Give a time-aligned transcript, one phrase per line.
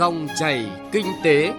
[0.00, 1.52] Dòng chảy kinh tế.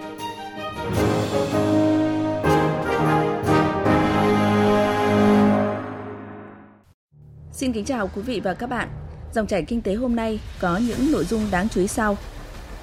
[7.52, 8.88] Xin kính chào quý vị và các bạn.
[9.34, 12.16] Dòng chảy kinh tế hôm nay có những nội dung đáng chú ý sau.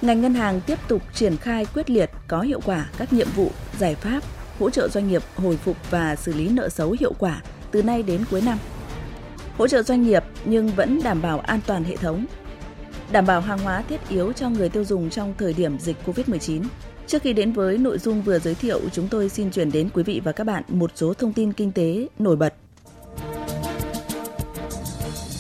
[0.02, 3.52] Ngành ngân hàng tiếp tục triển khai quyết liệt có hiệu quả các nhiệm vụ,
[3.78, 4.24] giải pháp
[4.60, 7.42] hỗ trợ doanh nghiệp hồi phục và xử lý nợ xấu hiệu quả
[7.72, 8.58] từ nay đến cuối năm.
[9.58, 12.26] Hỗ trợ doanh nghiệp nhưng vẫn đảm bảo an toàn hệ thống,
[13.12, 16.64] đảm bảo hàng hóa thiết yếu cho người tiêu dùng trong thời điểm dịch COVID-19.
[17.08, 20.04] Trước khi đến với nội dung vừa giới thiệu, chúng tôi xin chuyển đến quý
[20.04, 22.54] vị và các bạn một số thông tin kinh tế nổi bật.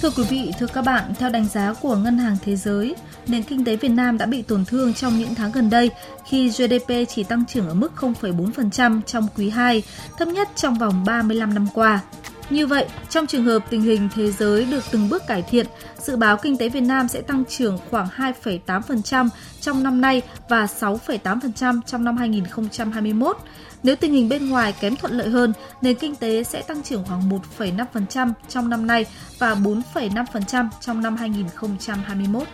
[0.01, 2.95] Thưa quý vị, thưa các bạn, theo đánh giá của Ngân hàng Thế giới,
[3.27, 5.89] nền kinh tế Việt Nam đã bị tổn thương trong những tháng gần đây
[6.25, 9.83] khi GDP chỉ tăng trưởng ở mức 0,4% trong quý 2,
[10.17, 12.01] thấp nhất trong vòng 35 năm qua.
[12.49, 15.65] Như vậy, trong trường hợp tình hình thế giới được từng bước cải thiện,
[15.97, 19.29] dự báo kinh tế Việt Nam sẽ tăng trưởng khoảng 2,8%
[19.61, 23.37] trong năm nay và 6,8% trong năm 2021.
[23.83, 27.03] Nếu tình hình bên ngoài kém thuận lợi hơn, nền kinh tế sẽ tăng trưởng
[27.03, 29.05] khoảng 1,5% trong năm nay
[29.39, 32.47] và 4,5% trong năm 2021.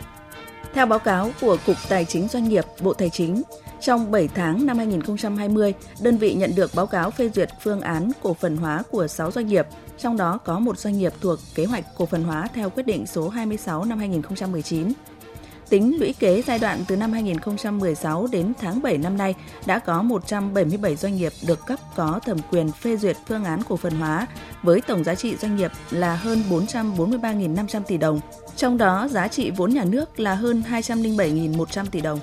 [0.74, 3.42] Theo báo cáo của Cục Tài chính Doanh nghiệp, Bộ Tài chính,
[3.82, 8.12] trong 7 tháng năm 2020, đơn vị nhận được báo cáo phê duyệt phương án
[8.24, 9.66] cổ phần hóa của 6 doanh nghiệp,
[9.98, 13.08] trong đó có một doanh nghiệp thuộc kế hoạch cổ phần hóa theo quyết định
[13.08, 14.92] số 26 năm 2019.
[15.70, 19.36] Tính lũy kế giai đoạn từ năm 2016 đến tháng 7 năm nay
[19.66, 23.78] đã có 177 doanh nghiệp được cấp có thẩm quyền phê duyệt phương án cổ
[23.78, 24.28] phần hóa,
[24.64, 28.20] với tổng giá trị doanh nghiệp là hơn 443.500 tỷ đồng.
[28.56, 32.20] Trong đó, giá trị vốn nhà nước là hơn 207.100 tỷ đồng.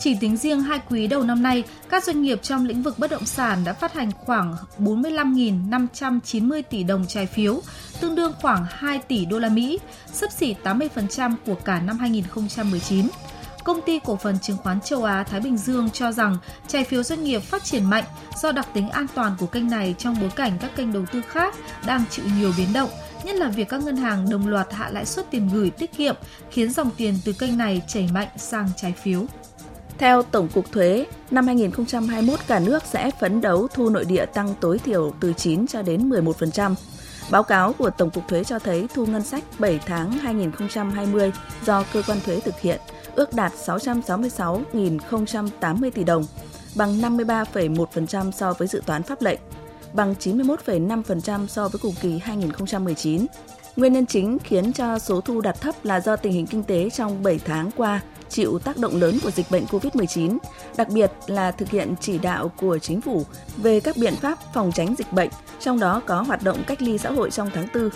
[0.00, 3.10] Chỉ tính riêng hai quý đầu năm nay, các doanh nghiệp trong lĩnh vực bất
[3.10, 7.60] động sản đã phát hành khoảng 45.590 tỷ đồng trái phiếu,
[8.00, 9.78] tương đương khoảng 2 tỷ đô la Mỹ,
[10.12, 13.08] sấp xỉ 80% của cả năm 2019.
[13.64, 16.36] Công ty cổ phần chứng khoán châu Á Thái Bình Dương cho rằng
[16.68, 18.04] trái phiếu doanh nghiệp phát triển mạnh
[18.42, 21.22] do đặc tính an toàn của kênh này trong bối cảnh các kênh đầu tư
[21.28, 21.54] khác
[21.86, 22.90] đang chịu nhiều biến động,
[23.24, 26.14] nhất là việc các ngân hàng đồng loạt hạ lãi suất tiền gửi tiết kiệm
[26.50, 29.26] khiến dòng tiền từ kênh này chảy mạnh sang trái phiếu.
[29.98, 34.54] Theo Tổng cục Thuế, năm 2021 cả nước sẽ phấn đấu thu nội địa tăng
[34.60, 36.74] tối thiểu từ 9 cho đến 11%.
[37.30, 41.32] Báo cáo của Tổng cục Thuế cho thấy thu ngân sách 7 tháng 2020
[41.64, 42.80] do cơ quan thuế thực hiện
[43.14, 46.24] ước đạt 666.080 tỷ đồng,
[46.76, 49.40] bằng 53,1% so với dự toán pháp lệnh,
[49.92, 53.26] bằng 91,5% so với cùng kỳ 2019.
[53.76, 56.90] Nguyên nhân chính khiến cho số thu đạt thấp là do tình hình kinh tế
[56.90, 60.38] trong 7 tháng qua chịu tác động lớn của dịch bệnh COVID-19,
[60.76, 63.24] đặc biệt là thực hiện chỉ đạo của chính phủ
[63.56, 65.28] về các biện pháp phòng tránh dịch bệnh,
[65.60, 67.90] trong đó có hoạt động cách ly xã hội trong tháng 4.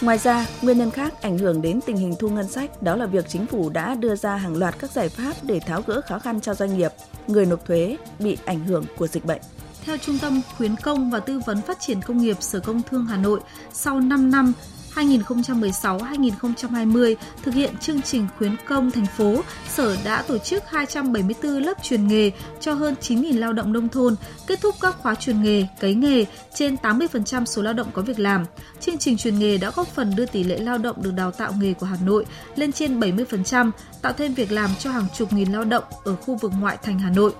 [0.00, 3.06] Ngoài ra, nguyên nhân khác ảnh hưởng đến tình hình thu ngân sách đó là
[3.06, 6.18] việc chính phủ đã đưa ra hàng loạt các giải pháp để tháo gỡ khó
[6.18, 6.92] khăn cho doanh nghiệp,
[7.26, 9.40] người nộp thuế bị ảnh hưởng của dịch bệnh.
[9.84, 13.06] Theo Trung tâm Khuyến công và Tư vấn Phát triển Công nghiệp Sở Công Thương
[13.06, 13.40] Hà Nội,
[13.72, 14.52] sau 5 năm
[14.94, 21.82] 2016-2020 thực hiện chương trình khuyến công thành phố, Sở đã tổ chức 274 lớp
[21.82, 24.16] truyền nghề cho hơn 9.000 lao động nông thôn,
[24.46, 26.24] kết thúc các khóa truyền nghề, cấy nghề,
[26.54, 28.44] trên 80% số lao động có việc làm.
[28.80, 31.52] Chương trình truyền nghề đã góp phần đưa tỷ lệ lao động được đào tạo
[31.60, 32.26] nghề của Hà Nội
[32.56, 33.70] lên trên 70%,
[34.02, 36.98] tạo thêm việc làm cho hàng chục nghìn lao động ở khu vực ngoại thành
[36.98, 37.32] Hà Nội.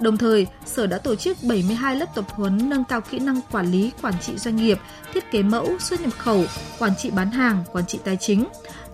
[0.00, 3.72] Đồng thời, Sở đã tổ chức 72 lớp tập huấn nâng cao kỹ năng quản
[3.72, 4.78] lý, quản trị doanh nghiệp,
[5.14, 6.44] thiết kế mẫu, xuất nhập khẩu,
[6.78, 8.44] quản quản trị bán hàng, quản trị tài chính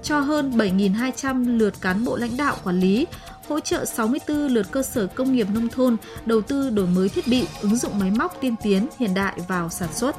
[0.03, 3.07] cho hơn 7.200 lượt cán bộ lãnh đạo quản lý,
[3.49, 5.97] hỗ trợ 64 lượt cơ sở công nghiệp nông thôn
[6.27, 9.69] đầu tư đổi mới thiết bị, ứng dụng máy móc tiên tiến hiện đại vào
[9.69, 10.17] sản xuất.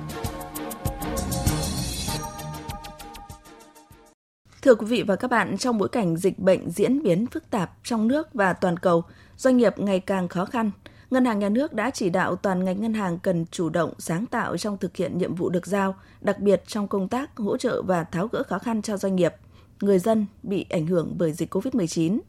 [4.61, 7.71] Thưa quý vị và các bạn, trong bối cảnh dịch bệnh diễn biến phức tạp
[7.83, 9.03] trong nước và toàn cầu,
[9.37, 10.71] doanh nghiệp ngày càng khó khăn,
[11.11, 14.25] Ngân hàng Nhà nước đã chỉ đạo toàn ngành ngân hàng cần chủ động sáng
[14.25, 17.81] tạo trong thực hiện nhiệm vụ được giao, đặc biệt trong công tác hỗ trợ
[17.81, 19.33] và tháo gỡ khó khăn cho doanh nghiệp,
[19.81, 22.19] người dân bị ảnh hưởng bởi dịch COVID-19.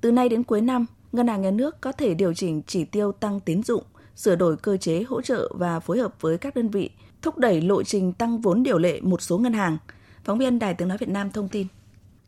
[0.00, 3.12] Từ nay đến cuối năm, Ngân hàng Nhà nước có thể điều chỉnh chỉ tiêu
[3.12, 3.82] tăng tín dụng,
[4.16, 6.90] sửa đổi cơ chế hỗ trợ và phối hợp với các đơn vị,
[7.22, 9.78] thúc đẩy lộ trình tăng vốn điều lệ một số ngân hàng.
[10.24, 11.66] Phóng viên Đài Tiếng Nói Việt Nam thông tin.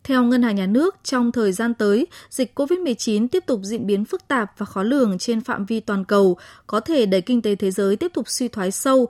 [0.04, 4.04] Theo Ngân hàng Nhà nước, trong thời gian tới, dịch COVID-19 tiếp tục diễn biến
[4.04, 7.54] phức tạp và khó lường trên phạm vi toàn cầu, có thể đẩy kinh tế
[7.54, 9.08] thế giới tiếp tục suy thoái sâu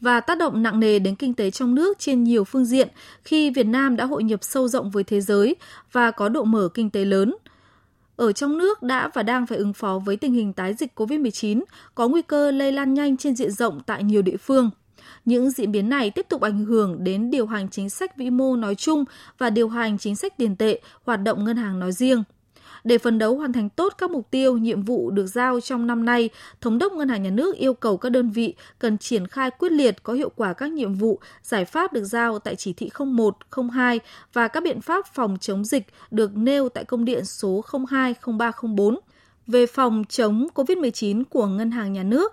[0.00, 2.88] và tác động nặng nề đến kinh tế trong nước trên nhiều phương diện
[3.24, 5.56] khi Việt Nam đã hội nhập sâu rộng với thế giới
[5.92, 7.34] và có độ mở kinh tế lớn.
[8.16, 11.62] Ở trong nước đã và đang phải ứng phó với tình hình tái dịch COVID-19,
[11.94, 14.70] có nguy cơ lây lan nhanh trên diện rộng tại nhiều địa phương.
[15.24, 18.56] Những diễn biến này tiếp tục ảnh hưởng đến điều hành chính sách vĩ mô
[18.56, 19.04] nói chung
[19.38, 22.24] và điều hành chính sách tiền tệ, hoạt động ngân hàng nói riêng.
[22.86, 26.04] Để phấn đấu hoàn thành tốt các mục tiêu, nhiệm vụ được giao trong năm
[26.04, 26.30] nay,
[26.60, 29.72] Thống đốc Ngân hàng Nhà nước yêu cầu các đơn vị cần triển khai quyết
[29.72, 33.36] liệt có hiệu quả các nhiệm vụ, giải pháp được giao tại chỉ thị 01,
[33.72, 34.00] 02
[34.32, 38.98] và các biện pháp phòng chống dịch được nêu tại công điện số 02 0304
[39.46, 42.32] về phòng chống COVID-19 của Ngân hàng Nhà nước.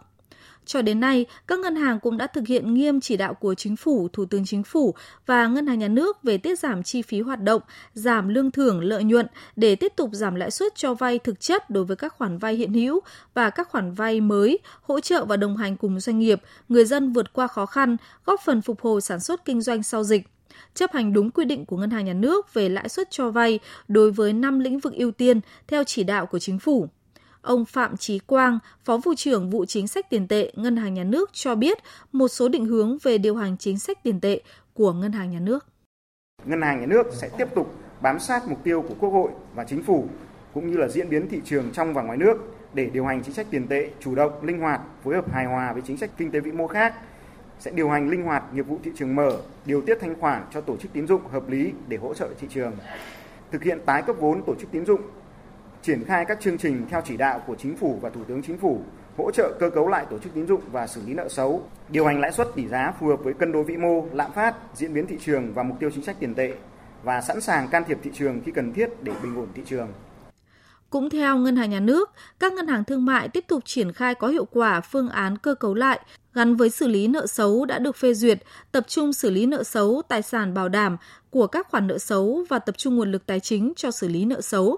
[0.65, 3.75] Cho đến nay, các ngân hàng cũng đã thực hiện nghiêm chỉ đạo của Chính
[3.75, 4.95] phủ, Thủ tướng Chính phủ
[5.25, 7.61] và Ngân hàng Nhà nước về tiết giảm chi phí hoạt động,
[7.93, 11.69] giảm lương thưởng lợi nhuận để tiếp tục giảm lãi suất cho vay thực chất
[11.69, 12.99] đối với các khoản vay hiện hữu
[13.33, 17.13] và các khoản vay mới, hỗ trợ và đồng hành cùng doanh nghiệp, người dân
[17.13, 20.27] vượt qua khó khăn, góp phần phục hồi sản xuất kinh doanh sau dịch
[20.73, 23.59] chấp hành đúng quy định của Ngân hàng Nhà nước về lãi suất cho vay
[23.87, 26.89] đối với 5 lĩnh vực ưu tiên theo chỉ đạo của chính phủ.
[27.43, 31.03] Ông Phạm Trí Quang, Phó vụ trưởng vụ chính sách tiền tệ Ngân hàng Nhà
[31.03, 31.77] nước cho biết
[32.11, 34.41] một số định hướng về điều hành chính sách tiền tệ
[34.73, 35.65] của Ngân hàng Nhà nước.
[36.45, 39.63] Ngân hàng Nhà nước sẽ tiếp tục bám sát mục tiêu của Quốc hội và
[39.63, 40.07] Chính phủ
[40.53, 42.37] cũng như là diễn biến thị trường trong và ngoài nước
[42.73, 45.73] để điều hành chính sách tiền tệ chủ động, linh hoạt, phối hợp hài hòa
[45.73, 46.93] với chính sách kinh tế vĩ mô khác
[47.59, 50.61] sẽ điều hành linh hoạt nghiệp vụ thị trường mở, điều tiết thanh khoản cho
[50.61, 52.73] tổ chức tín dụng hợp lý để hỗ trợ thị trường.
[53.51, 55.01] Thực hiện tái cấp vốn tổ chức tín dụng
[55.83, 58.57] triển khai các chương trình theo chỉ đạo của chính phủ và thủ tướng chính
[58.57, 58.81] phủ
[59.17, 62.05] hỗ trợ cơ cấu lại tổ chức tín dụng và xử lý nợ xấu, điều
[62.05, 64.93] hành lãi suất tỷ giá phù hợp với cân đối vĩ mô, lạm phát, diễn
[64.93, 66.53] biến thị trường và mục tiêu chính sách tiền tệ
[67.03, 69.87] và sẵn sàng can thiệp thị trường khi cần thiết để bình ổn thị trường.
[70.89, 74.15] Cũng theo Ngân hàng Nhà nước, các ngân hàng thương mại tiếp tục triển khai
[74.15, 75.99] có hiệu quả phương án cơ cấu lại
[76.33, 78.39] gắn với xử lý nợ xấu đã được phê duyệt,
[78.71, 80.97] tập trung xử lý nợ xấu, tài sản bảo đảm
[81.29, 84.25] của các khoản nợ xấu và tập trung nguồn lực tài chính cho xử lý
[84.25, 84.77] nợ xấu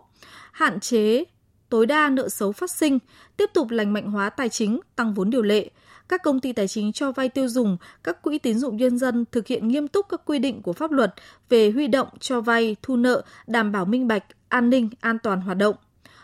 [0.51, 1.23] hạn chế
[1.69, 2.99] tối đa nợ xấu phát sinh,
[3.37, 5.69] tiếp tục lành mạnh hóa tài chính, tăng vốn điều lệ.
[6.09, 9.25] Các công ty tài chính cho vay tiêu dùng, các quỹ tín dụng nhân dân
[9.31, 11.13] thực hiện nghiêm túc các quy định của pháp luật
[11.49, 15.41] về huy động cho vay, thu nợ, đảm bảo minh bạch, an ninh, an toàn
[15.41, 15.75] hoạt động.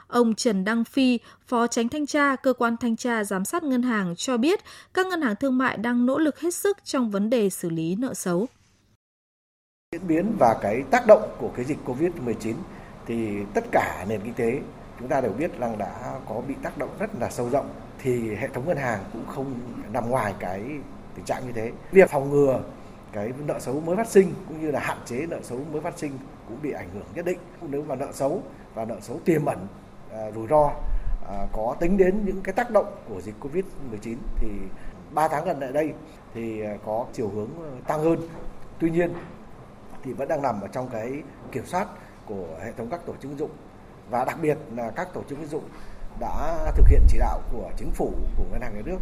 [0.08, 3.82] Ông Trần Đăng Phi, Phó Tránh Thanh tra Cơ quan Thanh tra Giám sát Ngân
[3.82, 4.60] hàng cho biết
[4.94, 7.96] các ngân hàng thương mại đang nỗ lực hết sức trong vấn đề xử lý
[7.96, 8.48] nợ xấu.
[9.92, 12.54] Diễn biến và cái tác động của cái dịch COVID-19
[13.12, 14.60] thì tất cả nền kinh tế
[15.00, 17.70] chúng ta đều biết rằng đã có bị tác động rất là sâu rộng
[18.00, 19.54] thì hệ thống ngân hàng cũng không
[19.94, 20.62] nằm ngoài cái
[21.16, 21.72] tình trạng như thế.
[21.92, 22.62] Việc phòng ngừa
[23.12, 25.98] cái nợ xấu mới phát sinh cũng như là hạn chế nợ xấu mới phát
[25.98, 26.12] sinh
[26.48, 27.40] cũng bị ảnh hưởng nhất định.
[27.62, 28.44] Nếu mà nợ xấu
[28.74, 29.68] và nợ xấu tiềm ẩn
[30.12, 30.72] à, rủi ro
[31.30, 34.48] à, có tính đến những cái tác động của dịch Covid-19 thì
[35.14, 35.94] 3 tháng gần lại đây
[36.34, 37.50] thì à, có chiều hướng
[37.88, 38.18] tăng hơn.
[38.80, 39.14] Tuy nhiên
[40.04, 41.88] thì vẫn đang nằm ở trong cái kiểm soát
[42.32, 43.52] của hệ thống các tổ chức tín dụng.
[44.10, 45.64] Và đặc biệt là các tổ chức tín dụng
[46.20, 49.00] đã thực hiện chỉ đạo của chính phủ, của ngân hàng nhà nước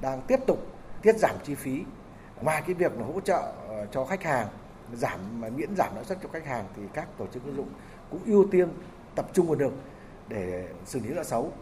[0.00, 0.58] đang tiếp tục
[1.02, 1.84] tiết giảm chi phí.
[2.42, 4.48] Ngoài cái việc là hỗ trợ ờ, cho khách hàng,
[4.92, 5.20] giảm
[5.56, 7.68] miễn giảm lãi suất cho khách hàng thì các tổ chức tín dụng
[8.10, 8.68] cũng ưu tiên
[9.14, 9.72] tập trung nguồn lực
[10.28, 11.52] để xử lý nợ xấu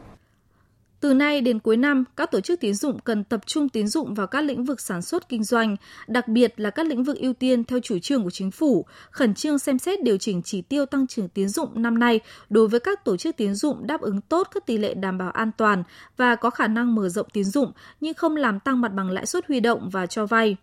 [1.01, 4.15] từ nay đến cuối năm, các tổ chức tín dụng cần tập trung tín dụng
[4.15, 7.33] vào các lĩnh vực sản xuất kinh doanh, đặc biệt là các lĩnh vực ưu
[7.33, 10.87] tiên theo chủ trương của chính phủ, khẩn trương xem xét điều chỉnh chỉ tiêu
[10.87, 14.21] tăng trưởng tín dụng năm nay đối với các tổ chức tín dụng đáp ứng
[14.21, 15.83] tốt các tỷ lệ đảm bảo an toàn
[16.17, 19.27] và có khả năng mở rộng tín dụng nhưng không làm tăng mặt bằng lãi
[19.27, 20.57] suất huy động và cho vay.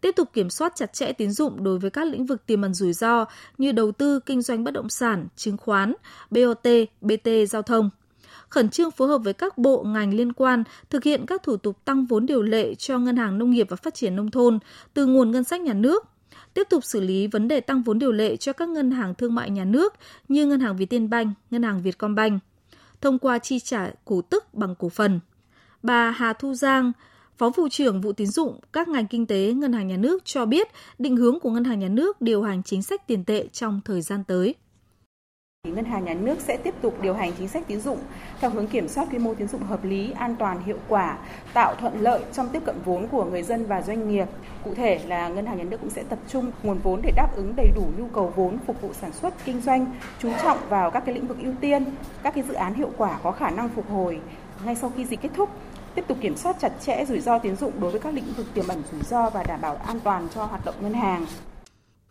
[0.00, 2.74] Tiếp tục kiểm soát chặt chẽ tín dụng đối với các lĩnh vực tiềm ẩn
[2.74, 3.24] rủi ro
[3.58, 5.94] như đầu tư, kinh doanh bất động sản, chứng khoán,
[6.30, 6.66] BOT,
[7.00, 7.90] BT, giao thông
[8.52, 11.84] khẩn trương phối hợp với các bộ ngành liên quan thực hiện các thủ tục
[11.84, 14.58] tăng vốn điều lệ cho Ngân hàng Nông nghiệp và Phát triển Nông thôn
[14.94, 16.04] từ nguồn ngân sách nhà nước,
[16.54, 19.34] tiếp tục xử lý vấn đề tăng vốn điều lệ cho các ngân hàng thương
[19.34, 19.94] mại nhà nước
[20.28, 22.42] như Ngân hàng Vietinbank, Ngân hàng Vietcombank,
[23.00, 25.20] thông qua chi trả cổ tức bằng cổ phần.
[25.82, 26.92] Bà Hà Thu Giang,
[27.38, 30.46] Phó vụ trưởng vụ tín dụng các ngành kinh tế Ngân hàng Nhà nước cho
[30.46, 33.80] biết định hướng của Ngân hàng Nhà nước điều hành chính sách tiền tệ trong
[33.84, 34.54] thời gian tới.
[35.68, 37.98] Ngân hàng nhà nước sẽ tiếp tục điều hành chính sách tín dụng
[38.40, 41.18] theo hướng kiểm soát quy mô tín dụng hợp lý, an toàn, hiệu quả,
[41.52, 44.26] tạo thuận lợi trong tiếp cận vốn của người dân và doanh nghiệp.
[44.64, 47.28] Cụ thể là Ngân hàng nhà nước cũng sẽ tập trung nguồn vốn để đáp
[47.36, 49.86] ứng đầy đủ nhu cầu vốn phục vụ sản xuất kinh doanh,
[50.18, 51.84] chú trọng vào các cái lĩnh vực ưu tiên,
[52.22, 54.20] các cái dự án hiệu quả có khả năng phục hồi
[54.64, 55.48] ngay sau khi dịch kết thúc
[55.94, 58.46] tiếp tục kiểm soát chặt chẽ rủi ro tín dụng đối với các lĩnh vực
[58.54, 61.26] tiềm ẩn rủi ro và đảm bảo an toàn cho hoạt động ngân hàng.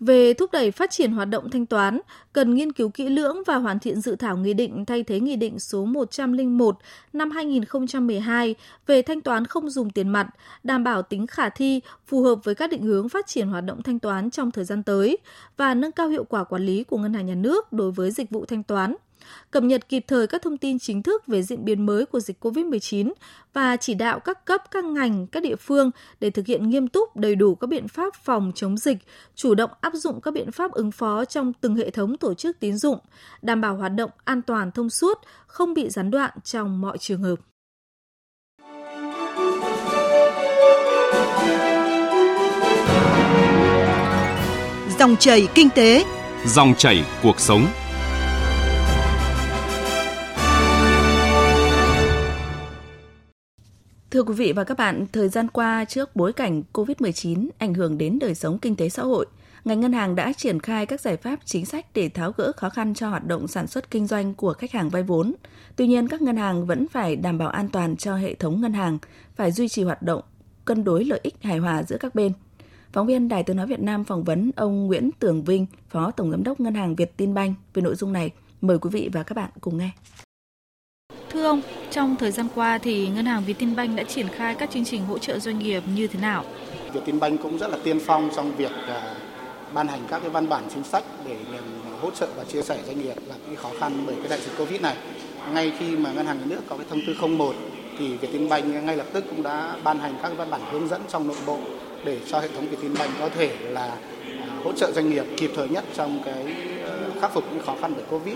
[0.02, 2.00] Về thúc đẩy phát triển hoạt động thanh toán,
[2.34, 5.36] cần nghiên cứu kỹ lưỡng và hoàn thiện dự thảo nghị định thay thế nghị
[5.36, 6.78] định số 101
[7.14, 8.56] năm 2012
[8.88, 10.28] về thanh toán không dùng tiền mặt,
[10.64, 13.84] đảm bảo tính khả thi, phù hợp với các định hướng phát triển hoạt động
[13.84, 15.18] thanh toán trong thời gian tới
[15.58, 18.30] và nâng cao hiệu quả quản lý của ngân hàng nhà nước đối với dịch
[18.30, 18.96] vụ thanh toán
[19.52, 22.46] cập nhật kịp thời các thông tin chính thức về diễn biến mới của dịch
[22.46, 23.12] COVID-19
[23.54, 27.16] và chỉ đạo các cấp, các ngành, các địa phương để thực hiện nghiêm túc
[27.16, 28.98] đầy đủ các biện pháp phòng chống dịch,
[29.36, 32.60] chủ động áp dụng các biện pháp ứng phó trong từng hệ thống tổ chức
[32.60, 33.00] tín dụng,
[33.42, 37.24] đảm bảo hoạt động an toàn thông suốt, không bị gián đoạn trong mọi trường
[37.24, 37.36] hợp.
[45.00, 46.06] Dòng chảy kinh tế,
[46.46, 47.68] dòng chảy cuộc sống.
[54.12, 57.98] Thưa quý vị và các bạn, thời gian qua trước bối cảnh COVID-19 ảnh hưởng
[57.98, 59.26] đến đời sống kinh tế xã hội,
[59.66, 62.70] ngành ngân hàng đã triển khai các giải pháp chính sách để tháo gỡ khó
[62.70, 65.34] khăn cho hoạt động sản xuất kinh doanh của khách hàng vay vốn.
[65.76, 68.74] Tuy nhiên, các ngân hàng vẫn phải đảm bảo an toàn cho hệ thống ngân
[68.74, 68.98] hàng,
[69.36, 70.22] phải duy trì hoạt động
[70.66, 72.32] cân đối lợi ích hài hòa giữa các bên.
[72.94, 76.32] Phóng viên Đài Tiếng Nói Việt Nam phỏng vấn ông Nguyễn Tường Vinh, Phó Tổng
[76.32, 78.30] Giám đốc Ngân hàng Việt Tin Banh về nội dung này.
[78.62, 79.90] Mời quý vị và các bạn cùng nghe.
[81.34, 81.62] Thưa ông,
[81.92, 85.18] trong thời gian qua thì Ngân hàng Vietinbank đã triển khai các chương trình hỗ
[85.18, 86.44] trợ doanh nghiệp như thế nào?
[86.94, 89.16] Vietinbank cũng rất là tiên phong trong việc à,
[89.74, 91.64] ban hành các cái văn bản chính sách để nhằm
[92.02, 94.58] hỗ trợ và chia sẻ doanh nghiệp gặp cái khó khăn bởi cái đại dịch
[94.58, 94.96] Covid này.
[95.54, 97.56] Ngay khi mà ngân hàng nhà nước có cái thông tư 01
[98.00, 101.28] thì Vietinbank ngay lập tức cũng đã ban hành các văn bản hướng dẫn trong
[101.28, 101.58] nội bộ
[102.06, 103.98] để cho hệ thống Vietinbank có thể là à,
[104.64, 107.94] hỗ trợ doanh nghiệp kịp thời nhất trong cái ờ, khắc phục những khó khăn
[107.96, 108.36] bởi Covid.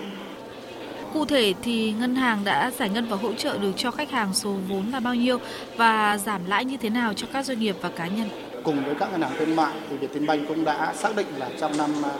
[1.16, 4.34] Cụ thể thì ngân hàng đã giải ngân và hỗ trợ được cho khách hàng
[4.34, 5.38] số vốn là bao nhiêu
[5.78, 8.30] và giảm lãi như thế nào cho các doanh nghiệp và cá nhân?
[8.64, 11.78] Cùng với các ngân hàng thương mại thì Vietinbank cũng đã xác định là trong
[11.78, 12.12] năm à,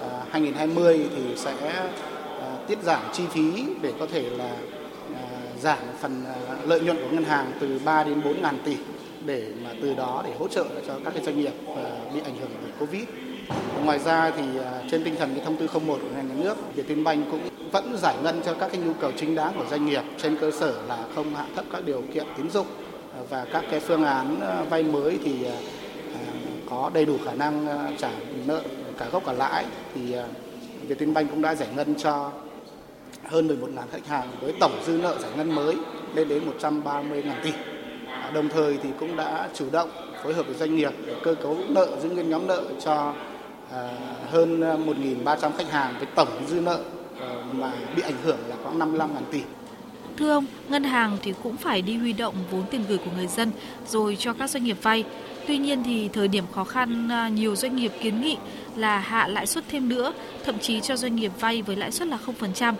[0.00, 1.56] à, 2020 thì sẽ
[2.40, 4.50] à, tiết giảm chi phí để có thể là
[5.60, 6.24] giảm phần
[6.66, 8.76] lợi nhuận của ngân hàng từ 3 đến 4 ngàn tỷ
[9.24, 11.52] để mà từ đó để hỗ trợ cho các cái doanh nghiệp
[12.14, 13.04] bị ảnh hưởng bởi Covid.
[13.84, 16.56] Ngoài ra thì à, trên tinh thần cái thông tư 01 của ngành nhà nước,
[16.74, 17.40] Vietinbank cũng
[17.72, 20.50] vẫn giải ngân cho các cái nhu cầu chính đáng của doanh nghiệp trên cơ
[20.50, 22.66] sở là không hạ thấp các điều kiện tín dụng
[23.14, 25.46] à, và các cái phương án à, vay mới thì
[26.70, 27.66] có đầy đủ khả năng
[27.98, 28.10] trả
[28.46, 28.62] nợ
[28.98, 30.14] cả gốc cả lãi thì
[30.88, 32.30] Vietinbank cũng đã giải ngân cho
[33.24, 35.76] hơn 11 ngàn khách hàng với tổng dư nợ giải ngân mới
[36.14, 37.52] lên đến 130 ngàn tỷ.
[38.34, 39.90] Đồng thời thì cũng đã chủ động
[40.24, 43.14] phối hợp với doanh nghiệp để cơ cấu nợ giữ nguyên nhóm nợ cho
[44.30, 46.80] hơn 1.300 khách hàng với tổng dư nợ
[47.20, 49.40] Ờ, mà bị ảnh hưởng là khoảng 55 ngàn tỷ.
[50.16, 53.26] Thưa ông, ngân hàng thì cũng phải đi huy động vốn tiền gửi của người
[53.26, 53.50] dân
[53.88, 55.04] rồi cho các doanh nghiệp vay.
[55.46, 58.36] Tuy nhiên thì thời điểm khó khăn nhiều doanh nghiệp kiến nghị
[58.76, 60.12] là hạ lãi suất thêm nữa,
[60.44, 62.74] thậm chí cho doanh nghiệp vay với lãi suất là 0%.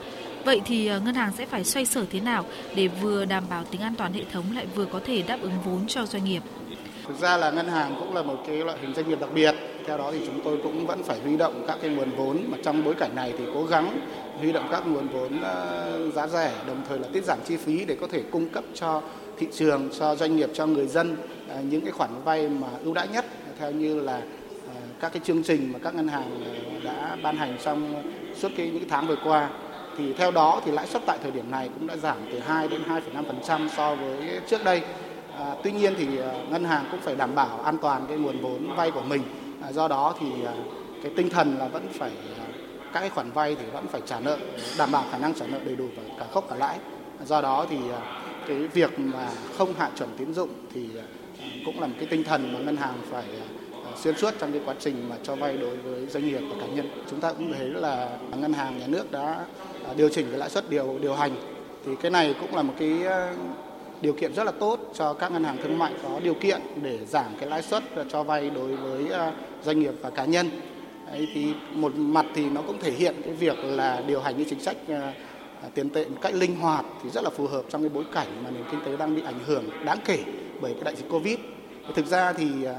[0.45, 3.81] Vậy thì ngân hàng sẽ phải xoay sở thế nào để vừa đảm bảo tính
[3.81, 6.43] an toàn hệ thống lại vừa có thể đáp ứng vốn cho doanh nghiệp?
[7.09, 9.55] Thực ra là ngân hàng cũng là một cái loại hình doanh nghiệp đặc biệt.
[9.87, 12.59] Theo đó thì chúng tôi cũng vẫn phải huy động các cái nguồn vốn mà
[12.63, 14.01] trong bối cảnh này thì cố gắng
[14.39, 17.85] huy động các nguồn vốn ờ, giá rẻ đồng thời là tiết giảm chi phí
[17.85, 19.03] để có thể cung cấp cho
[19.39, 21.17] thị trường cho doanh nghiệp cho người dân
[21.49, 23.25] ờ, những cái khoản vay mà ưu đãi nhất
[23.59, 24.17] theo như là
[24.67, 26.41] ờ, các cái chương trình mà các ngân hàng
[26.85, 28.03] đã ban hành trong
[28.37, 29.51] suốt cái những tháng vừa qua
[29.99, 32.69] thì theo đó thì lãi suất tại thời điểm này cũng đã giảm từ 2
[32.69, 32.81] đến
[33.49, 34.83] 2,5% so với trước đây.
[35.39, 36.07] À, tuy nhiên thì
[36.51, 39.23] ngân hàng cũng phải đảm bảo an toàn cái nguồn vốn vay của mình.
[39.63, 40.53] À, do đó thì à,
[41.03, 42.47] cái tinh thần là vẫn phải à,
[42.93, 44.39] các cái khoản vay thì vẫn phải trả nợ,
[44.79, 46.79] đảm bảo khả năng trả nợ đầy đủ và cả gốc cả lãi.
[47.25, 47.77] Do đó thì
[48.49, 50.89] cái việc mà không hạ chuẩn tín dụng thì
[51.65, 53.25] cũng là một cái tinh thần mà ngân hàng phải
[53.97, 56.67] xuyên suốt trong cái quá trình mà cho vay đối với doanh nghiệp và cá
[56.67, 56.91] nhân.
[57.11, 59.45] Chúng ta cũng thấy là ngân hàng nhà nước đã
[59.97, 61.33] điều chỉnh cái lãi suất điều điều hành.
[61.87, 62.99] Thì cái này cũng là một cái
[64.01, 66.99] điều kiện rất là tốt cho các ngân hàng thương mại có điều kiện để
[67.07, 70.51] giảm cái lãi suất cho vay đối với ờ, doanh nghiệp và cá nhân
[71.07, 74.49] Đấy, thì một mặt thì nó cũng thể hiện cái việc là điều hành những
[74.51, 75.13] chính sách ờ,
[75.75, 78.27] tiền tệ một cách linh hoạt thì rất là phù hợp trong cái bối cảnh
[78.45, 80.19] mà nền kinh tế đang bị ảnh hưởng đáng kể
[80.61, 81.39] bởi cái đại dịch Covid.
[81.95, 82.75] Thực ra thì ờ,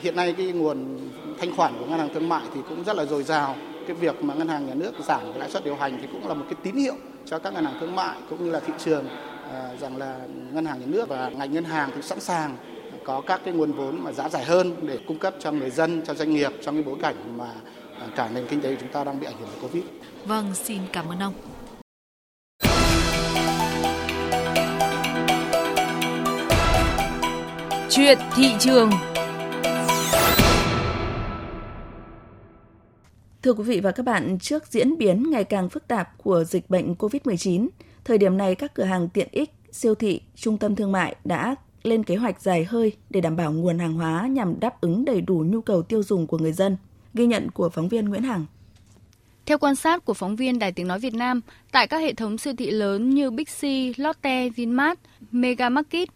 [0.00, 0.98] hiện nay cái nguồn
[1.38, 3.56] thanh khoản của ngân hàng thương mại thì cũng rất là dồi dào.
[3.86, 6.28] Cái việc mà ngân hàng nhà nước giảm cái lãi suất điều hành thì cũng
[6.28, 6.94] là một cái tín hiệu
[7.24, 9.04] cho các ngân hàng thương mại cũng như là thị trường
[9.80, 10.20] rằng là
[10.52, 12.56] ngân hàng nhà nước và ngành ngân hàng thì sẵn sàng
[13.04, 16.02] có các cái nguồn vốn mà giá rẻ hơn để cung cấp cho người dân,
[16.06, 17.52] cho doanh nghiệp trong cái bối cảnh mà
[18.00, 19.84] à, cả nền kinh tế của chúng ta đang bị ảnh hưởng bởi Covid.
[20.24, 21.34] Vâng, xin cảm ơn ông.
[27.90, 28.90] Chuyện thị trường
[33.46, 36.70] Thưa quý vị và các bạn, trước diễn biến ngày càng phức tạp của dịch
[36.70, 37.68] bệnh COVID-19,
[38.06, 41.54] thời điểm này các cửa hàng tiện ích, siêu thị, trung tâm thương mại đã
[41.82, 45.20] lên kế hoạch dài hơi để đảm bảo nguồn hàng hóa nhằm đáp ứng đầy
[45.20, 46.76] đủ nhu cầu tiêu dùng của người dân.
[47.14, 48.46] Ghi nhận của phóng viên Nguyễn Hằng.
[49.46, 51.40] Theo quan sát của phóng viên Đài Tiếng Nói Việt Nam,
[51.72, 53.62] tại các hệ thống siêu thị lớn như Big C,
[54.00, 54.98] Lotte, Vinmart,
[55.32, 56.08] Mega Market,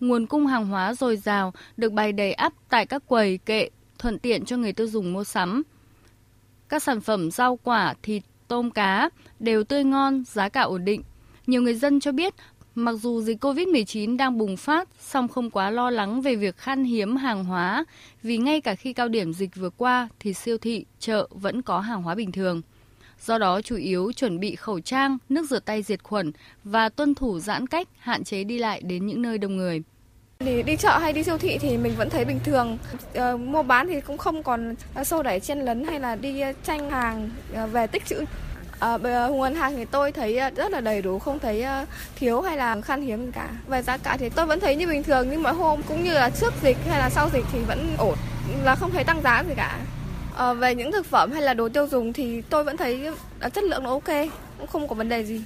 [0.00, 3.68] nguồn cung hàng hóa dồi dào được bày đầy ắp tại các quầy kệ,
[3.98, 5.62] thuận tiện cho người tiêu dùng mua sắm.
[6.68, 11.02] Các sản phẩm rau quả, thịt, tôm cá đều tươi ngon, giá cả ổn định.
[11.48, 12.34] Nhiều người dân cho biết
[12.74, 16.84] Mặc dù dịch COVID-19 đang bùng phát, song không quá lo lắng về việc khan
[16.84, 17.84] hiếm hàng hóa,
[18.22, 21.80] vì ngay cả khi cao điểm dịch vừa qua thì siêu thị, chợ vẫn có
[21.80, 22.62] hàng hóa bình thường.
[23.20, 26.32] Do đó chủ yếu chuẩn bị khẩu trang, nước rửa tay diệt khuẩn
[26.64, 29.82] và tuân thủ giãn cách, hạn chế đi lại đến những nơi đông người.
[30.38, 32.78] Thì đi chợ hay đi siêu thị thì mình vẫn thấy bình thường.
[33.14, 34.74] À, mua bán thì cũng không còn
[35.04, 38.24] xô đẩy chen lấn hay là đi tranh hàng ờ, về tích trữ
[38.80, 41.84] À, nguồn hàng thì tôi thấy ờ, rất là đầy đủ, không thấy ờ,
[42.16, 43.48] thiếu hay là khan hiếm gì cả.
[43.68, 46.12] Về giá cả thì tôi vẫn thấy như bình thường như mọi hôm, cũng như
[46.12, 48.14] là trước dịch hay là sau dịch thì vẫn ổn,
[48.64, 49.78] là không thấy tăng giá gì cả.
[50.36, 53.08] À, về những thực phẩm hay là đồ tiêu dùng thì tôi vẫn thấy
[53.54, 55.42] chất lượng nó ok, cũng không có vấn đề gì.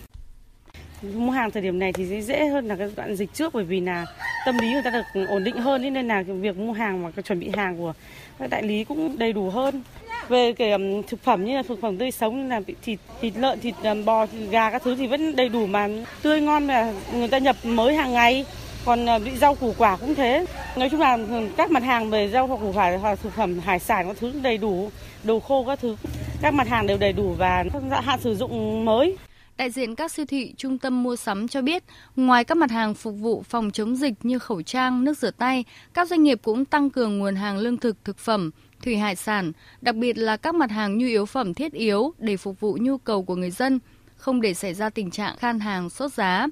[1.03, 3.81] Mua hàng thời điểm này thì dễ hơn là cái đoạn dịch trước bởi vì
[3.81, 4.07] là
[4.47, 7.41] tâm lý người ta được ổn định hơn nên là việc mua hàng và chuẩn
[7.41, 7.93] bị hàng của
[8.39, 9.83] các đại lý cũng đầy đủ hơn.
[10.29, 13.33] Về cái um, thực phẩm như là thực phẩm tươi sống như là thịt thịt
[13.37, 15.89] lợn thịt um, bò thịt gà các thứ thì vẫn đầy đủ mà
[16.23, 18.45] tươi ngon mà người ta nhập mới hàng ngày.
[18.85, 20.47] Còn uh, bị rau củ quả cũng thế.
[20.77, 21.19] Nói chung là
[21.57, 24.33] các mặt hàng về rau hoặc củ quả hoặc thực phẩm hải sản các thứ
[24.43, 24.91] đầy đủ
[25.25, 25.97] đồ khô các thứ.
[26.43, 29.17] Các mặt hàng đều đầy đủ và hạn sử dụng mới.
[29.63, 31.85] Đại diện các siêu thị, trung tâm mua sắm cho biết,
[32.17, 35.65] ngoài các mặt hàng phục vụ phòng chống dịch như khẩu trang, nước rửa tay,
[35.95, 38.51] các doanh nghiệp cũng tăng cường nguồn hàng lương thực, thực phẩm,
[38.85, 42.37] thủy hải sản, đặc biệt là các mặt hàng nhu yếu phẩm thiết yếu để
[42.37, 43.79] phục vụ nhu cầu của người dân,
[44.17, 46.47] không để xảy ra tình trạng khan hàng sốt giá.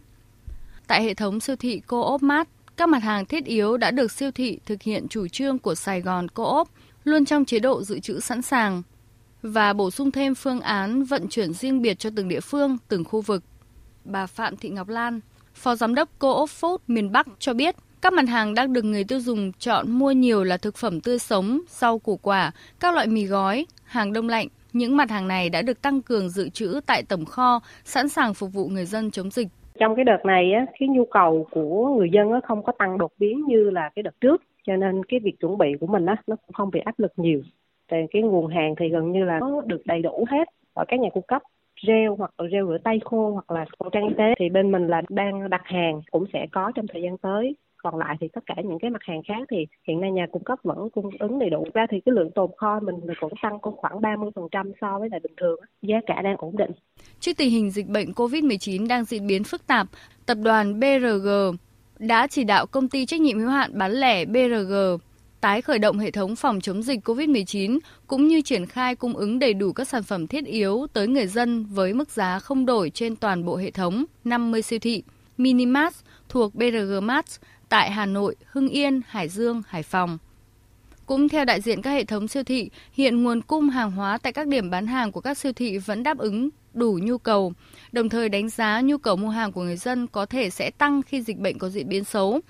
[0.86, 4.30] Tại hệ thống siêu thị Co-op Mart, các mặt hàng thiết yếu đã được siêu
[4.30, 6.68] thị thực hiện chủ trương của Sài Gòn Co-op,
[7.04, 8.82] luôn trong chế độ dự trữ sẵn sàng
[9.42, 13.04] và bổ sung thêm phương án vận chuyển riêng biệt cho từng địa phương, từng
[13.04, 13.42] khu vực.
[14.04, 15.20] Bà Phạm Thị Ngọc Lan,
[15.54, 19.04] Phó Giám đốc Co-op Food miền Bắc cho biết, các mặt hàng đang được người
[19.04, 23.06] tiêu dùng chọn mua nhiều là thực phẩm tươi sống, rau củ quả, các loại
[23.06, 24.48] mì gói, hàng đông lạnh.
[24.72, 28.34] Những mặt hàng này đã được tăng cường dự trữ tại tổng kho, sẵn sàng
[28.34, 29.48] phục vụ người dân chống dịch.
[29.80, 33.44] Trong cái đợt này, cái nhu cầu của người dân không có tăng đột biến
[33.48, 36.52] như là cái đợt trước, cho nên cái việc chuẩn bị của mình nó cũng
[36.52, 37.42] không bị áp lực nhiều.
[37.90, 40.48] Về cái nguồn hàng thì gần như là có được đầy đủ hết.
[40.74, 41.42] Ở các nhà cung cấp
[41.86, 44.72] gel hoặc là gel rửa tay khô hoặc là khẩu trang y tế thì bên
[44.72, 47.56] mình là đang đặt hàng cũng sẽ có trong thời gian tới.
[47.82, 50.44] Còn lại thì tất cả những cái mặt hàng khác thì hiện nay nhà cung
[50.44, 51.66] cấp vẫn cung ứng đầy đủ.
[51.74, 55.32] Ra thì cái lượng tồn kho mình cũng tăng khoảng 30% so với lại bình
[55.36, 56.70] thường giá cả đang ổn định.
[57.20, 59.86] Trước tình hình dịch bệnh COVID-19 đang diễn biến phức tạp,
[60.26, 61.28] tập đoàn BRG
[61.98, 64.74] đã chỉ đạo công ty trách nhiệm hữu hạn bán lẻ BRG
[65.40, 69.38] tái khởi động hệ thống phòng chống dịch COVID-19 cũng như triển khai cung ứng
[69.38, 72.90] đầy đủ các sản phẩm thiết yếu tới người dân với mức giá không đổi
[72.90, 75.02] trên toàn bộ hệ thống 50 siêu thị
[75.38, 75.96] Minimart
[76.28, 77.26] thuộc BRG Mart
[77.68, 80.18] tại Hà Nội, Hưng Yên, Hải Dương, Hải Phòng.
[81.06, 84.32] Cũng theo đại diện các hệ thống siêu thị, hiện nguồn cung hàng hóa tại
[84.32, 87.52] các điểm bán hàng của các siêu thị vẫn đáp ứng đủ nhu cầu,
[87.92, 91.02] đồng thời đánh giá nhu cầu mua hàng của người dân có thể sẽ tăng
[91.02, 92.40] khi dịch bệnh có diễn biến xấu.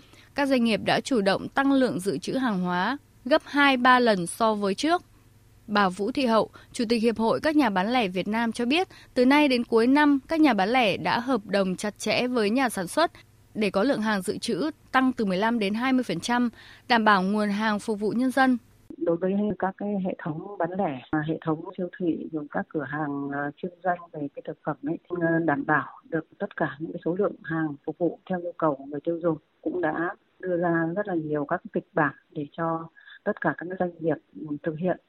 [0.40, 4.26] Các doanh nghiệp đã chủ động tăng lượng dự trữ hàng hóa gấp 2-3 lần
[4.26, 5.02] so với trước.
[5.66, 8.66] Bà Vũ Thị Hậu, Chủ tịch Hiệp hội các nhà bán lẻ Việt Nam cho
[8.66, 12.26] biết, từ nay đến cuối năm, các nhà bán lẻ đã hợp đồng chặt chẽ
[12.26, 13.10] với nhà sản xuất
[13.54, 16.48] để có lượng hàng dự trữ tăng từ 15 đến 20%,
[16.88, 18.58] đảm bảo nguồn hàng phục vụ nhân dân.
[18.96, 22.84] Đối với các cái hệ thống bán lẻ, hệ thống siêu thị, rồi các cửa
[22.88, 26.56] hàng ờ, chuyên doanh về cái thực phẩm ấy, thì ờ, đảm bảo được tất
[26.56, 29.38] cả những cái số lượng hàng phục vụ theo nhu cầu của người tiêu dùng
[29.62, 32.88] cũng đã đưa ra rất là nhiều các kịch bản để cho
[33.24, 34.16] tất cả các doanh nghiệp
[34.62, 35.00] thực hiện,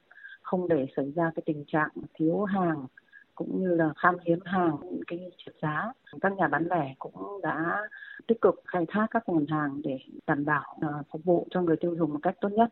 [0.42, 2.86] không để xảy ra cái tình trạng thiếu hàng
[3.34, 7.82] cũng như là khan hiếm hàng cái trượt giá, các nhà bán lẻ cũng đã
[8.26, 11.76] tích cực khai thác các nguồn hàng để đảm bảo à, phục vụ cho người
[11.80, 12.68] tiêu dùng một cách tốt nhất.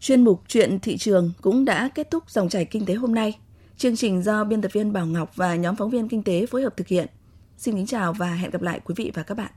[0.00, 3.38] Chuyên mục chuyện thị trường cũng đã kết thúc dòng chảy kinh tế hôm nay.
[3.76, 6.62] Chương trình do biên tập viên Bảo Ngọc và nhóm phóng viên kinh tế phối
[6.62, 7.06] hợp thực hiện.
[7.56, 9.50] Xin kính chào và hẹn gặp lại quý vị và các bạn.